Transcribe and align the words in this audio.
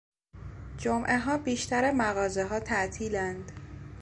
جمعهها 0.77 1.37
بیشتر 1.37 1.91
مغازهها 1.91 2.59
تعطیلاند. 2.59 3.51